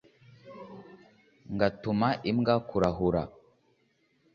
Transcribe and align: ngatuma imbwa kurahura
ngatuma 1.53 2.09
imbwa 2.29 2.55
kurahura 2.67 3.23